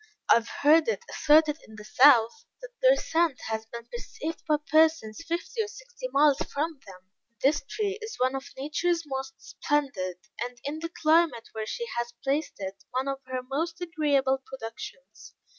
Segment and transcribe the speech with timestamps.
[0.31, 4.57] I have heard it asserted in the South, that their scent has been perceived by
[4.71, 7.01] persons fifty or sixty miles from them.
[7.43, 12.15] This tree is one of nature's most splendid, and in the climate where she has
[12.23, 15.35] placed it, one of her most agreeable productions.